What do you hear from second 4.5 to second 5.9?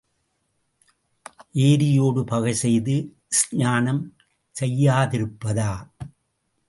செய்யாதிருப்பதா?